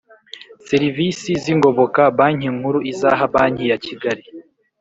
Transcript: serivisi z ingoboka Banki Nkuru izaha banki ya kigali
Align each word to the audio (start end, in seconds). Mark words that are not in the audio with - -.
serivisi 0.67 1.29
z 1.41 1.45
ingoboka 1.53 2.01
Banki 2.17 2.49
Nkuru 2.55 2.79
izaha 2.91 3.23
banki 3.33 3.65
ya 3.71 3.77
kigali 3.85 4.23